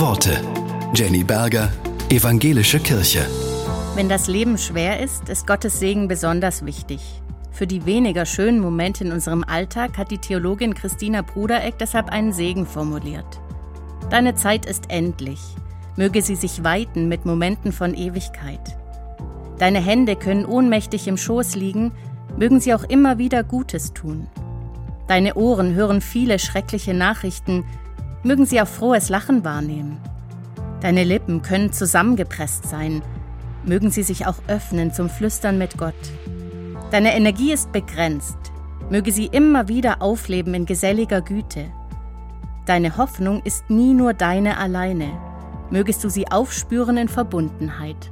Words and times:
Worte. 0.00 0.40
Jenny 0.92 1.22
Berger, 1.22 1.72
Evangelische 2.08 2.80
Kirche. 2.80 3.24
Wenn 3.94 4.08
das 4.08 4.26
Leben 4.26 4.58
schwer 4.58 4.98
ist, 4.98 5.28
ist 5.28 5.46
Gottes 5.46 5.78
Segen 5.78 6.08
besonders 6.08 6.64
wichtig. 6.66 7.00
Für 7.52 7.68
die 7.68 7.86
weniger 7.86 8.26
schönen 8.26 8.58
Momente 8.58 9.04
in 9.04 9.12
unserem 9.12 9.44
Alltag 9.44 9.96
hat 9.96 10.10
die 10.10 10.18
Theologin 10.18 10.74
Christina 10.74 11.22
Brudereck 11.22 11.78
deshalb 11.78 12.08
einen 12.08 12.32
Segen 12.32 12.66
formuliert. 12.66 13.40
Deine 14.10 14.34
Zeit 14.34 14.66
ist 14.66 14.90
endlich. 14.90 15.40
Möge 15.96 16.22
sie 16.22 16.34
sich 16.34 16.64
weiten 16.64 17.08
mit 17.08 17.24
Momenten 17.24 17.70
von 17.70 17.94
Ewigkeit. 17.94 18.76
Deine 19.58 19.80
Hände 19.80 20.16
können 20.16 20.44
ohnmächtig 20.44 21.06
im 21.06 21.16
Schoß 21.16 21.54
liegen, 21.54 21.92
mögen 22.36 22.58
sie 22.58 22.74
auch 22.74 22.82
immer 22.82 23.18
wieder 23.18 23.44
Gutes 23.44 23.92
tun. 23.92 24.26
Deine 25.06 25.34
Ohren 25.34 25.74
hören 25.74 26.00
viele 26.00 26.40
schreckliche 26.40 26.94
Nachrichten, 26.94 27.64
mögen 28.24 28.46
sie 28.46 28.60
auch 28.60 28.66
frohes 28.66 29.08
Lachen 29.08 29.44
wahrnehmen. 29.44 30.00
Deine 30.80 31.04
Lippen 31.04 31.42
können 31.42 31.72
zusammengepresst 31.72 32.66
sein, 32.66 33.02
mögen 33.64 33.90
sie 33.90 34.02
sich 34.02 34.26
auch 34.26 34.36
öffnen 34.48 34.92
zum 34.92 35.08
Flüstern 35.08 35.58
mit 35.58 35.78
Gott. 35.78 35.94
Deine 36.90 37.14
Energie 37.14 37.52
ist 37.52 37.72
begrenzt, 37.72 38.38
möge 38.90 39.12
sie 39.12 39.26
immer 39.26 39.68
wieder 39.68 40.02
aufleben 40.02 40.54
in 40.54 40.66
geselliger 40.66 41.20
Güte. 41.20 41.66
Deine 42.66 42.96
Hoffnung 42.96 43.42
ist 43.44 43.68
nie 43.70 43.94
nur 43.94 44.14
deine 44.14 44.58
alleine, 44.58 45.10
mögest 45.70 46.02
du 46.02 46.08
sie 46.08 46.30
aufspüren 46.30 46.96
in 46.96 47.08
Verbundenheit. 47.08 48.10